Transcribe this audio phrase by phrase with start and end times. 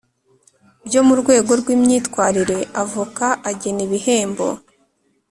[0.87, 4.47] byo mu rwego rw imyitwarire Avoka agena ibihembo